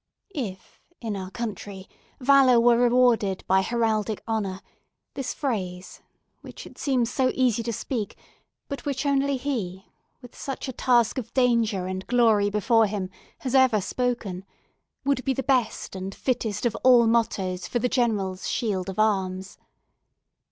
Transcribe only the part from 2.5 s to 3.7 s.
were rewarded by